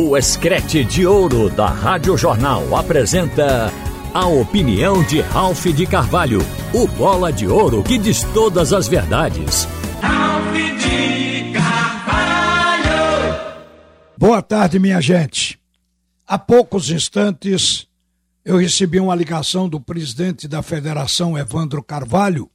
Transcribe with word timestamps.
O 0.00 0.16
Escrete 0.16 0.84
de 0.84 1.04
Ouro 1.04 1.50
da 1.50 1.66
Rádio 1.66 2.16
Jornal 2.16 2.76
apresenta 2.76 3.68
a 4.14 4.28
opinião 4.28 5.02
de 5.02 5.20
Ralph 5.20 5.66
de 5.66 5.84
Carvalho, 5.88 6.38
o 6.72 6.86
bola 6.86 7.32
de 7.32 7.48
ouro 7.48 7.82
que 7.82 7.98
diz 7.98 8.22
todas 8.32 8.72
as 8.72 8.86
verdades. 8.86 9.66
Ralph 10.00 10.54
de 10.54 11.52
Carvalho! 11.52 12.86
Boa 14.16 14.40
tarde, 14.40 14.78
minha 14.78 15.00
gente. 15.00 15.58
Há 16.24 16.38
poucos 16.38 16.90
instantes 16.90 17.88
eu 18.44 18.56
recebi 18.56 19.00
uma 19.00 19.16
ligação 19.16 19.68
do 19.68 19.80
presidente 19.80 20.46
da 20.46 20.62
federação, 20.62 21.36
Evandro 21.36 21.82
Carvalho, 21.82 22.48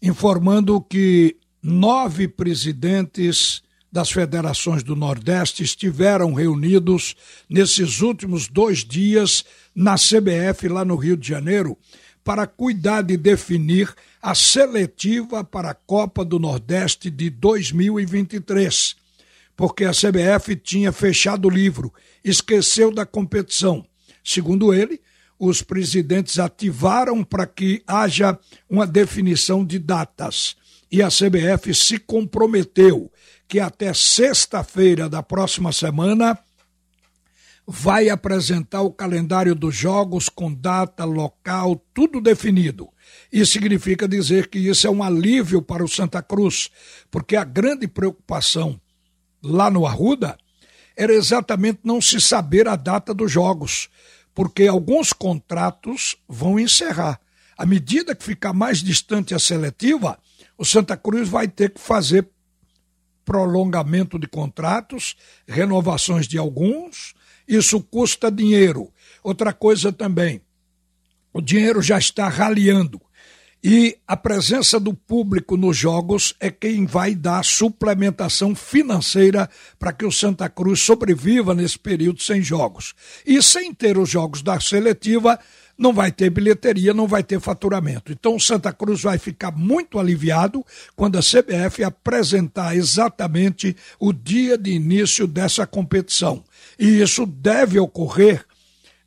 informando 0.00 0.80
que 0.80 1.36
nove 1.62 2.26
presidentes 2.26 3.62
das 3.90 4.10
federações 4.10 4.82
do 4.82 4.94
Nordeste 4.94 5.62
estiveram 5.62 6.34
reunidos 6.34 7.16
nesses 7.48 8.00
últimos 8.00 8.46
dois 8.46 8.84
dias 8.84 9.44
na 9.74 9.94
CBF, 9.94 10.68
lá 10.68 10.84
no 10.84 10.96
Rio 10.96 11.16
de 11.16 11.28
Janeiro, 11.28 11.76
para 12.22 12.46
cuidar 12.46 13.02
de 13.02 13.16
definir 13.16 13.94
a 14.20 14.34
seletiva 14.34 15.42
para 15.42 15.70
a 15.70 15.74
Copa 15.74 16.24
do 16.24 16.38
Nordeste 16.38 17.10
de 17.10 17.30
2023. 17.30 18.96
Porque 19.56 19.84
a 19.84 19.92
CBF 19.92 20.54
tinha 20.56 20.92
fechado 20.92 21.48
o 21.48 21.50
livro, 21.50 21.92
esqueceu 22.22 22.92
da 22.92 23.06
competição. 23.06 23.84
Segundo 24.22 24.74
ele, 24.74 25.00
os 25.38 25.62
presidentes 25.62 26.38
ativaram 26.38 27.24
para 27.24 27.46
que 27.46 27.82
haja 27.86 28.38
uma 28.68 28.86
definição 28.86 29.64
de 29.64 29.78
datas. 29.78 30.56
E 30.90 31.02
a 31.02 31.08
CBF 31.08 31.74
se 31.74 31.98
comprometeu 31.98 33.10
que 33.48 33.58
até 33.58 33.94
sexta-feira 33.94 35.08
da 35.08 35.22
próxima 35.22 35.72
semana 35.72 36.38
vai 37.66 38.10
apresentar 38.10 38.82
o 38.82 38.92
calendário 38.92 39.54
dos 39.54 39.74
jogos 39.74 40.28
com 40.28 40.52
data, 40.52 41.04
local, 41.04 41.82
tudo 41.94 42.20
definido. 42.20 42.88
Isso 43.32 43.52
significa 43.52 44.06
dizer 44.06 44.48
que 44.48 44.58
isso 44.58 44.86
é 44.86 44.90
um 44.90 45.02
alívio 45.02 45.62
para 45.62 45.82
o 45.82 45.88
Santa 45.88 46.22
Cruz, 46.22 46.70
porque 47.10 47.36
a 47.36 47.44
grande 47.44 47.88
preocupação 47.88 48.80
lá 49.42 49.70
no 49.70 49.86
Arruda 49.86 50.38
era 50.96 51.12
exatamente 51.12 51.80
não 51.84 52.00
se 52.00 52.20
saber 52.20 52.68
a 52.68 52.76
data 52.76 53.14
dos 53.14 53.30
jogos, 53.30 53.88
porque 54.34 54.66
alguns 54.66 55.12
contratos 55.12 56.16
vão 56.28 56.58
encerrar. 56.58 57.20
À 57.56 57.64
medida 57.64 58.14
que 58.14 58.24
ficar 58.24 58.52
mais 58.52 58.82
distante 58.82 59.34
a 59.34 59.38
seletiva, 59.38 60.18
o 60.56 60.64
Santa 60.64 60.96
Cruz 60.96 61.28
vai 61.28 61.48
ter 61.48 61.70
que 61.70 61.80
fazer 61.80 62.28
prolongamento 63.28 64.18
de 64.18 64.26
contratos, 64.26 65.14
renovações 65.46 66.26
de 66.26 66.38
alguns, 66.38 67.14
isso 67.46 67.78
custa 67.78 68.30
dinheiro. 68.30 68.90
Outra 69.22 69.52
coisa 69.52 69.92
também, 69.92 70.40
o 71.30 71.42
dinheiro 71.42 71.82
já 71.82 71.98
está 71.98 72.26
raliando. 72.26 72.98
E 73.62 73.98
a 74.06 74.16
presença 74.16 74.80
do 74.80 74.94
público 74.94 75.58
nos 75.58 75.76
jogos 75.76 76.34
é 76.40 76.50
quem 76.50 76.86
vai 76.86 77.14
dar 77.14 77.44
suplementação 77.44 78.54
financeira 78.54 79.50
para 79.78 79.92
que 79.92 80.06
o 80.06 80.12
Santa 80.12 80.48
Cruz 80.48 80.80
sobreviva 80.80 81.54
nesse 81.54 81.78
período 81.78 82.22
sem 82.22 82.40
jogos. 82.40 82.94
E 83.26 83.42
sem 83.42 83.74
ter 83.74 83.98
os 83.98 84.08
jogos 84.08 84.40
da 84.40 84.58
seletiva, 84.58 85.38
não 85.78 85.92
vai 85.92 86.10
ter 86.10 86.28
bilheteria, 86.28 86.92
não 86.92 87.06
vai 87.06 87.22
ter 87.22 87.38
faturamento. 87.38 88.10
Então 88.10 88.34
o 88.34 88.40
Santa 88.40 88.72
Cruz 88.72 89.00
vai 89.00 89.16
ficar 89.16 89.52
muito 89.52 89.98
aliviado 89.98 90.66
quando 90.96 91.16
a 91.16 91.22
CBF 91.22 91.84
apresentar 91.84 92.74
exatamente 92.74 93.76
o 94.00 94.12
dia 94.12 94.58
de 94.58 94.72
início 94.72 95.26
dessa 95.26 95.64
competição. 95.66 96.42
E 96.76 97.00
isso 97.00 97.24
deve 97.24 97.78
ocorrer 97.78 98.44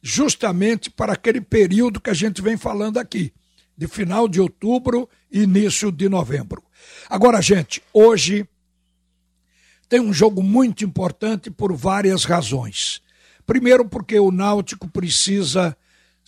justamente 0.02 0.90
para 0.90 1.14
aquele 1.14 1.42
período 1.42 2.00
que 2.00 2.10
a 2.10 2.14
gente 2.14 2.42
vem 2.42 2.56
falando 2.56 2.98
aqui, 2.98 3.34
de 3.78 3.88
final 3.88 4.28
de 4.28 4.40
outubro 4.40 5.10
e 5.30 5.42
início 5.42 5.92
de 5.92 6.08
novembro. 6.08 6.64
Agora, 7.10 7.42
gente, 7.42 7.84
hoje 7.94 8.48
tem 9.90 10.00
um 10.00 10.14
jogo 10.14 10.42
muito 10.42 10.86
importante 10.86 11.52
por 11.52 11.74
várias 11.76 12.24
razões. 12.24 13.02
Primeiro, 13.46 13.84
porque 13.84 14.18
o 14.18 14.32
Náutico 14.32 14.88
precisa 14.88 15.76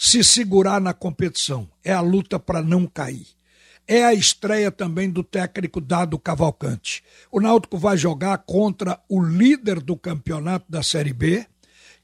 se 0.03 0.21
segurar 0.21 0.81
na 0.81 0.93
competição. 0.93 1.69
É 1.81 1.93
a 1.93 2.01
luta 2.01 2.37
para 2.37 2.61
não 2.61 2.85
cair. 2.85 3.25
É 3.87 4.03
a 4.03 4.13
estreia 4.13 4.69
também 4.69 5.09
do 5.09 5.23
técnico 5.23 5.79
Dado 5.79 6.19
Cavalcante. 6.19 7.01
O 7.31 7.39
Náutico 7.39 7.77
vai 7.77 7.95
jogar 7.95 8.37
contra 8.39 8.99
o 9.07 9.23
líder 9.23 9.79
do 9.79 9.95
campeonato 9.95 10.65
da 10.69 10.83
Série 10.83 11.13
B, 11.13 11.45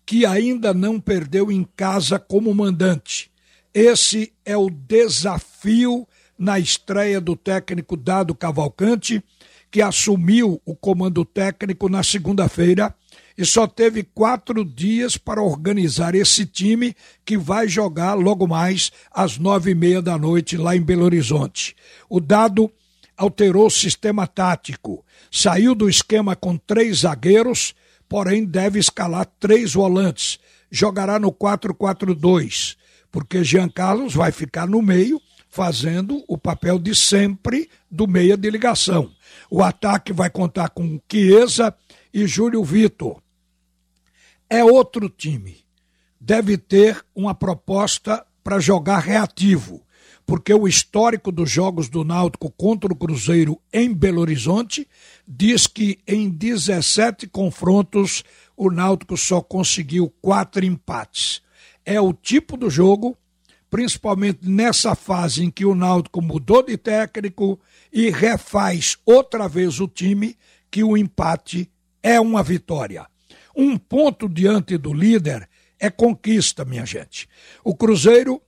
que 0.05 0.25
ainda 0.25 0.73
não 0.73 0.97
perdeu 0.97 1.51
em 1.51 1.67
casa 1.75 2.17
como 2.17 2.55
mandante. 2.55 3.29
Esse 3.73 4.31
é 4.45 4.55
o 4.55 4.69
desafio 4.69 6.07
na 6.37 6.57
estreia 6.57 7.19
do 7.19 7.35
técnico 7.35 7.97
Dado 7.97 8.33
Cavalcante, 8.33 9.21
que 9.69 9.81
assumiu 9.81 10.61
o 10.63 10.73
comando 10.73 11.25
técnico 11.25 11.89
na 11.89 12.01
segunda-feira 12.01 12.95
e 13.39 13.45
só 13.45 13.65
teve 13.65 14.03
quatro 14.03 14.65
dias 14.65 15.15
para 15.15 15.41
organizar 15.41 16.13
esse 16.13 16.45
time 16.45 16.93
que 17.23 17.37
vai 17.37 17.69
jogar 17.69 18.13
logo 18.15 18.45
mais 18.45 18.91
às 19.09 19.37
nove 19.37 19.71
e 19.71 19.75
meia 19.75 20.01
da 20.01 20.17
noite 20.17 20.57
lá 20.57 20.75
em 20.75 20.81
Belo 20.81 21.05
Horizonte. 21.05 21.73
O 22.09 22.19
dado 22.19 22.69
alterou 23.15 23.67
o 23.67 23.71
sistema 23.71 24.27
tático, 24.27 25.05
saiu 25.31 25.73
do 25.73 25.89
esquema 25.89 26.35
com 26.35 26.57
três 26.57 26.99
zagueiros, 26.99 27.73
porém 28.09 28.43
deve 28.43 28.77
escalar 28.77 29.25
três 29.39 29.73
volantes. 29.73 30.37
Jogará 30.69 31.17
no 31.17 31.31
4-4-2, 31.31 32.75
porque 33.09 33.41
Jean 33.41 33.69
Carlos 33.69 34.13
vai 34.13 34.33
ficar 34.33 34.67
no 34.67 34.81
meio, 34.81 35.17
fazendo 35.47 36.25
o 36.27 36.37
papel 36.37 36.77
de 36.77 36.93
sempre 36.93 37.69
do 37.89 38.05
meia 38.05 38.35
de 38.35 38.49
ligação. 38.49 39.09
O 39.49 39.63
ataque 39.63 40.11
vai 40.11 40.29
contar 40.29 40.71
com 40.71 40.99
Chiesa 41.09 41.73
e 42.13 42.27
Júlio 42.27 42.65
Vitor 42.65 43.21
é 44.49 44.63
outro 44.63 45.09
time. 45.09 45.57
Deve 46.19 46.57
ter 46.57 47.05
uma 47.15 47.35
proposta 47.35 48.25
para 48.43 48.59
jogar 48.59 48.99
reativo, 48.99 49.85
porque 50.25 50.53
o 50.53 50.67
histórico 50.67 51.31
dos 51.31 51.49
jogos 51.49 51.87
do 51.87 52.03
Náutico 52.03 52.51
contra 52.51 52.91
o 52.91 52.95
Cruzeiro 52.95 53.61
em 53.71 53.93
Belo 53.93 54.21
Horizonte 54.21 54.87
diz 55.27 55.67
que 55.67 55.99
em 56.07 56.29
17 56.29 57.27
confrontos 57.27 58.23
o 58.57 58.69
Náutico 58.71 59.15
só 59.15 59.41
conseguiu 59.41 60.13
quatro 60.21 60.65
empates. 60.65 61.41
É 61.85 62.01
o 62.01 62.11
tipo 62.11 62.57
do 62.57 62.69
jogo, 62.69 63.17
principalmente 63.69 64.47
nessa 64.49 64.95
fase 64.95 65.43
em 65.43 65.51
que 65.51 65.65
o 65.65 65.75
Náutico 65.75 66.21
mudou 66.21 66.63
de 66.63 66.75
técnico 66.75 67.59
e 67.93 68.09
refaz 68.09 68.97
outra 69.05 69.47
vez 69.47 69.79
o 69.79 69.87
time, 69.87 70.35
que 70.69 70.83
o 70.83 70.97
empate 70.97 71.71
é 72.03 72.19
uma 72.19 72.43
vitória. 72.43 73.07
Um 73.61 73.77
ponto 73.77 74.29
diante 74.29 74.77
do 74.77 74.93
líder 74.93 75.49
é 75.77 75.89
conquista, 75.89 76.63
minha 76.63 76.85
gente. 76.85 77.27
O 77.61 77.75
Cruzeiro 77.75 78.41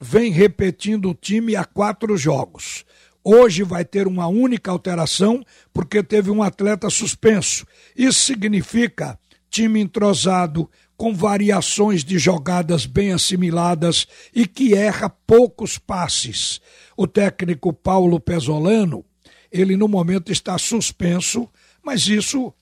vem 0.00 0.32
repetindo 0.32 1.08
o 1.08 1.14
time 1.14 1.54
há 1.54 1.64
quatro 1.64 2.16
jogos. 2.16 2.84
Hoje 3.22 3.62
vai 3.62 3.84
ter 3.84 4.08
uma 4.08 4.26
única 4.26 4.72
alteração 4.72 5.40
porque 5.72 6.02
teve 6.02 6.32
um 6.32 6.42
atleta 6.42 6.90
suspenso. 6.90 7.64
Isso 7.96 8.18
significa 8.18 9.16
time 9.48 9.78
entrosado, 9.78 10.68
com 10.96 11.14
variações 11.14 12.02
de 12.02 12.18
jogadas 12.18 12.86
bem 12.86 13.12
assimiladas 13.12 14.04
e 14.34 14.48
que 14.48 14.74
erra 14.74 15.08
poucos 15.08 15.78
passes. 15.78 16.60
O 16.96 17.06
técnico 17.06 17.72
Paulo 17.72 18.18
Pesolano, 18.18 19.04
ele 19.52 19.76
no 19.76 19.86
momento 19.86 20.32
está 20.32 20.58
suspenso, 20.58 21.48
mas 21.84 22.08
isso 22.08 22.52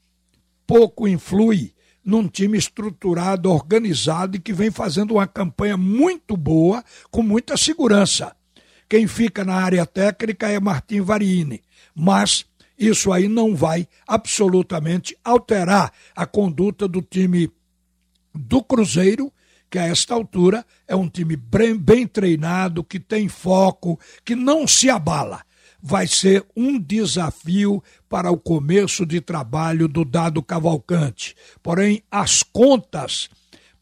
pouco 0.67 1.09
influi 1.09 1.74
num 2.05 2.29
time 2.29 2.59
estruturado, 2.59 3.51
organizado 3.51 4.37
e 4.37 4.41
que 4.41 4.53
vem 4.53 4.71
fazendo 4.71 5.15
uma 5.15 5.27
campanha 5.27 5.77
muito 5.77 6.37
boa, 6.37 6.85
com 7.11 7.23
muita 7.23 7.56
segurança. 7.56 8.35
Quem 8.89 9.06
fica 9.06 9.45
na 9.45 9.55
área 9.55 9.87
técnica 9.87 10.49
é 10.49 10.61
Martim 10.61 11.01
Varini, 11.01 11.62
mas 11.95 12.45
isso 12.79 13.12
aí 13.12 13.29
não 13.29 13.56
vai 13.56 13.89
absolutamente 14.06 15.17
alterar 15.25 15.93
a 16.15 16.27
conduta 16.27 16.87
do 16.87 17.01
time 17.01 17.51
do 18.35 18.62
Cruzeiro, 18.62 19.33
que 19.71 19.79
a 19.79 19.87
esta 19.87 20.15
altura 20.15 20.65
é 20.87 20.95
um 20.95 21.09
time 21.09 21.37
bem, 21.37 21.77
bem 21.77 22.07
treinado, 22.07 22.85
que 22.85 23.00
tem 23.00 23.29
foco, 23.29 23.99
que 24.25 24.37
não 24.37 24.67
se 24.67 24.91
abala 24.91 25.43
vai 25.87 26.07
ser 26.07 26.43
um 26.57 26.81
desafio 26.81 27.85
para 28.09 28.31
o 28.31 28.39
começo 28.39 29.05
de 29.05 29.21
trabalho 29.21 29.87
do 29.87 30.03
dado 30.03 30.43
Cavalcante. 30.43 31.37
Porém, 31.63 32.03
as 32.11 32.43
contas 32.43 33.29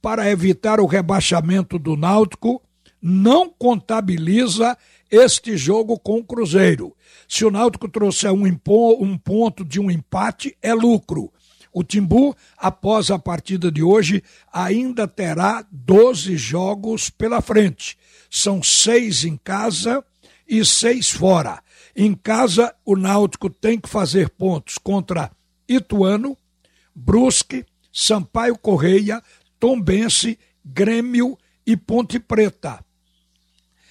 para 0.03 0.29
evitar 0.29 0.81
o 0.81 0.87
rebaixamento 0.87 1.79
do 1.79 1.97
Náutico 1.97 2.61
não 3.01 3.49
contabiliza 3.49 4.77
este 5.09 5.57
jogo 5.57 5.97
com 5.97 6.19
o 6.19 6.25
Cruzeiro. 6.25 6.93
Se 7.29 7.45
o 7.45 7.53
Náutico 7.53 7.89
trouxer 7.89 8.33
um, 8.33 8.47
um 8.47 9.17
ponto 9.17 9.65
de 9.65 9.79
um 9.79 9.89
empate, 9.89 10.57
é 10.61 10.75
lucro. 10.75 11.33
O 11.73 11.85
Timbu, 11.85 12.35
após 12.59 13.13
a 13.13 13.19
partida 13.19 13.71
de 13.71 13.83
hoje, 13.83 14.25
ainda 14.53 15.07
terá 15.07 15.65
12 15.71 16.37
jogos 16.37 17.11
pela 17.11 17.41
frente. 17.41 17.97
São 18.29 18.61
seis 18.61 19.25
em 19.25 19.37
casa 19.37 20.05
e 20.53 20.67
seis 20.67 21.09
fora. 21.09 21.63
Em 21.97 22.13
casa, 22.13 22.75
o 22.85 22.95
Náutico 22.95 23.49
tem 23.49 23.81
que 23.81 23.89
fazer 23.89 24.29
pontos 24.29 24.77
contra 24.77 25.31
Ituano, 25.67 26.37
Brusque, 26.95 27.65
Sampaio 27.91 28.59
Correia, 28.59 29.23
Tombense, 29.59 30.39
Grêmio 30.63 31.39
e 31.67 31.75
Ponte 31.75 32.21
Preta. 32.21 32.85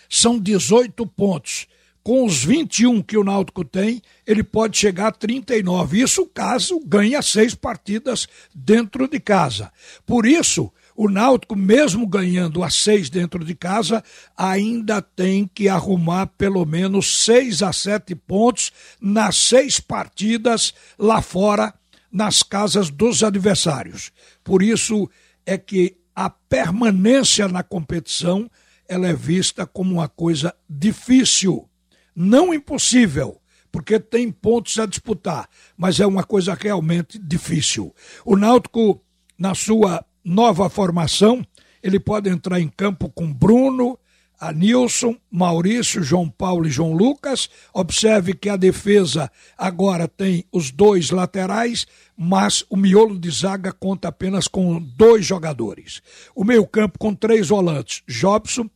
São 0.07 0.37
18 0.37 1.03
pontos. 1.07 1.67
Com 2.03 2.25
os 2.25 2.43
21 2.43 3.01
que 3.01 3.17
o 3.17 3.23
Náutico 3.23 3.65
tem, 3.65 3.99
ele 4.25 4.43
pode 4.43 4.77
chegar 4.77 5.07
a 5.07 5.11
39. 5.11 5.99
Isso 5.99 6.27
caso 6.27 6.79
ganha 6.85 7.23
seis 7.23 7.55
partidas 7.55 8.27
dentro 8.53 9.07
de 9.07 9.19
casa. 9.19 9.71
Por 10.05 10.27
isso, 10.27 10.71
o 10.95 11.09
Náutico, 11.09 11.55
mesmo 11.55 12.07
ganhando 12.07 12.63
as 12.63 12.75
seis 12.75 13.09
dentro 13.09 13.43
de 13.43 13.55
casa, 13.55 14.03
ainda 14.35 15.01
tem 15.01 15.47
que 15.47 15.67
arrumar 15.67 16.27
pelo 16.27 16.65
menos 16.65 17.23
seis 17.23 17.61
a 17.61 17.73
sete 17.73 18.15
pontos 18.15 18.71
nas 18.99 19.35
seis 19.37 19.79
partidas 19.79 20.73
lá 20.97 21.21
fora, 21.21 21.73
nas 22.11 22.43
casas 22.43 22.89
dos 22.89 23.23
adversários. 23.23 24.11
Por 24.43 24.61
isso 24.61 25.09
é 25.45 25.57
que 25.57 25.97
a 26.15 26.29
permanência 26.29 27.47
na 27.47 27.63
competição 27.63 28.49
ela 28.87 29.07
é 29.07 29.13
vista 29.13 29.65
como 29.65 29.93
uma 29.93 30.09
coisa 30.09 30.53
difícil 30.69 31.67
não 32.15 32.53
impossível, 32.53 33.41
porque 33.71 33.99
tem 33.99 34.31
pontos 34.31 34.77
a 34.77 34.85
disputar, 34.85 35.49
mas 35.77 35.99
é 35.99 36.05
uma 36.05 36.23
coisa 36.23 36.53
realmente 36.53 37.17
difícil. 37.17 37.95
O 38.25 38.35
Náutico, 38.35 39.01
na 39.37 39.55
sua 39.55 40.05
nova 40.23 40.69
formação, 40.69 41.45
ele 41.81 41.99
pode 41.99 42.29
entrar 42.29 42.59
em 42.59 42.67
campo 42.67 43.09
com 43.09 43.31
Bruno, 43.31 43.97
Anilson, 44.41 45.15
Maurício, 45.29 46.03
João 46.03 46.27
Paulo 46.27 46.67
e 46.67 46.71
João 46.71 46.93
Lucas. 46.93 47.47
Observe 47.71 48.33
que 48.33 48.49
a 48.49 48.57
defesa 48.57 49.31
agora 49.55 50.07
tem 50.07 50.43
os 50.51 50.71
dois 50.71 51.11
laterais, 51.11 51.85
mas 52.17 52.65
o 52.67 52.75
miolo 52.75 53.19
de 53.19 53.29
zaga 53.29 53.71
conta 53.71 54.07
apenas 54.07 54.47
com 54.47 54.81
dois 54.81 55.23
jogadores. 55.25 56.01
O 56.35 56.43
meio-campo 56.43 56.97
com 56.97 57.13
três 57.13 57.49
volantes: 57.49 58.01
Jobson, 58.07 58.67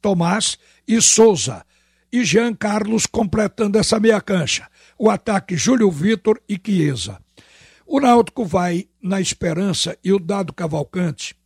Tomás 0.00 0.56
e 0.86 1.00
Souza 1.02 1.64
e 2.12 2.24
Jean 2.24 2.54
Carlos 2.54 3.06
completando 3.06 3.78
essa 3.78 3.98
meia 3.98 4.20
cancha. 4.20 4.68
O 4.96 5.10
ataque 5.10 5.56
Júlio 5.56 5.90
Vitor 5.90 6.40
e 6.48 6.60
Chiesa. 6.64 7.18
O 7.94 8.00
Náutico 8.00 8.42
vai 8.42 8.88
na 9.02 9.20
esperança 9.20 9.98
e 10.02 10.14
o 10.14 10.18
Dado 10.18 10.50
Cavalcante 10.54 11.36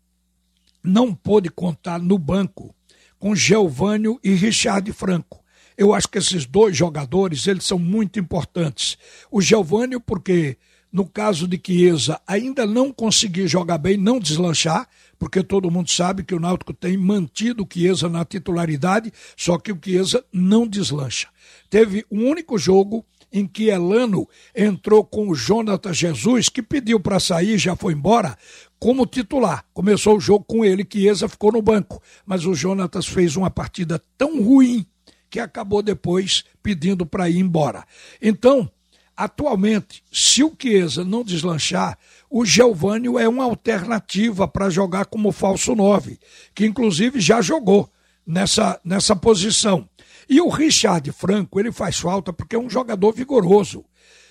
não 0.80 1.12
pôde 1.12 1.50
contar 1.50 1.98
no 1.98 2.16
banco 2.16 2.72
com 3.18 3.34
Geovânio 3.34 4.20
e 4.22 4.32
Richard 4.32 4.92
Franco. 4.92 5.42
Eu 5.76 5.92
acho 5.92 6.08
que 6.08 6.18
esses 6.18 6.46
dois 6.46 6.76
jogadores, 6.76 7.48
eles 7.48 7.64
são 7.64 7.80
muito 7.80 8.20
importantes. 8.20 8.96
O 9.28 9.42
Geovânio 9.42 10.00
porque 10.00 10.56
no 10.92 11.04
caso 11.04 11.48
de 11.48 11.60
Chiesa 11.60 12.20
ainda 12.24 12.64
não 12.64 12.92
conseguir 12.92 13.48
jogar 13.48 13.78
bem, 13.78 13.96
não 13.96 14.20
deslanchar, 14.20 14.88
porque 15.18 15.42
todo 15.42 15.68
mundo 15.68 15.90
sabe 15.90 16.22
que 16.22 16.32
o 16.32 16.38
Náutico 16.38 16.72
tem 16.72 16.96
mantido 16.96 17.64
o 17.64 17.68
Chiesa 17.68 18.08
na 18.08 18.24
titularidade, 18.24 19.12
só 19.36 19.58
que 19.58 19.72
o 19.72 19.80
Chiesa 19.84 20.24
não 20.32 20.64
deslancha. 20.64 21.26
Teve 21.68 22.06
um 22.08 22.24
único 22.24 22.56
jogo 22.56 23.04
em 23.32 23.46
que 23.46 23.68
Elano 23.68 24.28
entrou 24.54 25.04
com 25.04 25.28
o 25.28 25.34
Jonatas 25.34 25.96
Jesus, 25.96 26.48
que 26.48 26.62
pediu 26.62 27.00
para 27.00 27.20
sair, 27.20 27.58
já 27.58 27.76
foi 27.76 27.92
embora, 27.92 28.36
como 28.78 29.06
titular. 29.06 29.64
Começou 29.74 30.16
o 30.16 30.20
jogo 30.20 30.44
com 30.44 30.64
ele, 30.64 30.86
Chiesa 30.90 31.28
ficou 31.28 31.52
no 31.52 31.62
banco, 31.62 32.02
mas 32.24 32.44
o 32.44 32.54
Jonatas 32.54 33.06
fez 33.06 33.36
uma 33.36 33.50
partida 33.50 34.02
tão 34.16 34.42
ruim 34.42 34.86
que 35.28 35.40
acabou 35.40 35.82
depois 35.82 36.44
pedindo 36.62 37.04
para 37.04 37.28
ir 37.28 37.38
embora. 37.38 37.84
Então, 38.22 38.70
atualmente, 39.16 40.02
se 40.12 40.42
o 40.42 40.54
Chiesa 40.58 41.04
não 41.04 41.24
deslanchar, 41.24 41.98
o 42.30 42.44
Gelvânio 42.44 43.18
é 43.18 43.28
uma 43.28 43.44
alternativa 43.44 44.46
para 44.48 44.70
jogar 44.70 45.06
como 45.06 45.32
falso 45.32 45.74
9, 45.74 46.18
que 46.54 46.66
inclusive 46.66 47.20
já 47.20 47.40
jogou 47.40 47.90
nessa, 48.26 48.80
nessa 48.84 49.14
posição. 49.14 49.88
E 50.28 50.40
o 50.40 50.48
Richard 50.48 51.10
Franco, 51.12 51.60
ele 51.60 51.70
faz 51.70 51.98
falta 51.98 52.32
porque 52.32 52.56
é 52.56 52.58
um 52.58 52.70
jogador 52.70 53.12
vigoroso. 53.12 53.84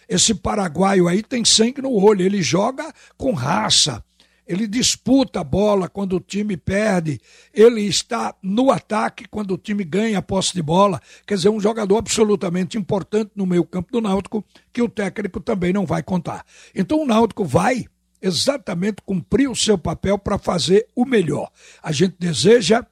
Esse 0.07 0.35
paraguaio 0.35 1.07
aí 1.07 1.23
tem 1.23 1.43
sangue 1.43 1.81
no 1.81 1.91
olho, 1.91 2.23
ele 2.23 2.41
joga 2.41 2.93
com 3.17 3.33
raça, 3.33 4.03
ele 4.47 4.67
disputa 4.67 5.39
a 5.39 5.43
bola 5.43 5.89
quando 5.89 6.17
o 6.17 6.19
time 6.19 6.55
perde, 6.55 7.19
ele 7.51 7.81
está 7.81 8.35
no 8.43 8.69
ataque 8.69 9.25
quando 9.27 9.55
o 9.55 9.57
time 9.57 9.83
ganha 9.83 10.19
a 10.19 10.21
posse 10.21 10.53
de 10.53 10.61
bola. 10.61 11.01
Quer 11.25 11.35
dizer, 11.35 11.49
um 11.49 11.59
jogador 11.59 11.97
absolutamente 11.97 12.77
importante 12.77 13.31
no 13.35 13.47
meio-campo 13.47 13.91
do 13.91 14.01
Náutico, 14.01 14.45
que 14.71 14.81
o 14.81 14.89
técnico 14.89 15.39
também 15.39 15.73
não 15.73 15.85
vai 15.85 16.03
contar. 16.03 16.45
Então 16.75 17.01
o 17.01 17.07
Náutico 17.07 17.43
vai 17.43 17.87
exatamente 18.21 18.97
cumprir 19.03 19.49
o 19.49 19.55
seu 19.55 19.77
papel 19.77 20.17
para 20.19 20.37
fazer 20.37 20.87
o 20.95 21.05
melhor. 21.05 21.49
A 21.81 21.91
gente 21.91 22.15
deseja 22.19 22.85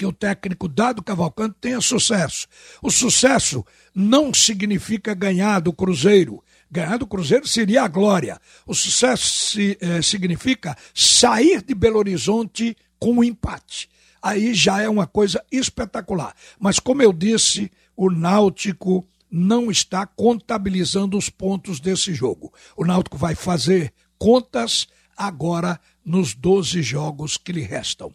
que 0.00 0.06
o 0.06 0.12
técnico 0.14 0.66
Dado 0.66 1.02
Cavalcante 1.02 1.56
tenha 1.60 1.78
sucesso. 1.78 2.46
O 2.80 2.90
sucesso 2.90 3.62
não 3.94 4.32
significa 4.32 5.12
ganhar 5.12 5.60
do 5.60 5.74
Cruzeiro, 5.74 6.42
Ganhar 6.72 6.98
do 6.98 7.06
Cruzeiro 7.06 7.46
seria 7.48 7.82
a 7.82 7.88
glória. 7.88 8.40
O 8.64 8.72
sucesso 8.72 9.28
se, 9.28 9.76
eh, 9.80 10.00
significa 10.00 10.76
sair 10.94 11.62
de 11.62 11.74
Belo 11.74 11.98
Horizonte 11.98 12.76
com 12.96 13.14
um 13.14 13.24
empate. 13.24 13.90
Aí 14.22 14.54
já 14.54 14.80
é 14.80 14.88
uma 14.88 15.04
coisa 15.04 15.44
espetacular. 15.50 16.32
Mas, 16.60 16.78
como 16.78 17.02
eu 17.02 17.12
disse, 17.12 17.72
o 17.96 18.08
Náutico 18.08 19.04
não 19.28 19.68
está 19.68 20.06
contabilizando 20.06 21.18
os 21.18 21.28
pontos 21.28 21.80
desse 21.80 22.14
jogo. 22.14 22.54
O 22.76 22.84
Náutico 22.84 23.18
vai 23.18 23.34
fazer 23.34 23.92
contas 24.16 24.86
agora 25.16 25.78
nos 26.04 26.34
12 26.34 26.80
jogos 26.82 27.36
que 27.36 27.50
lhe 27.50 27.62
restam. 27.62 28.14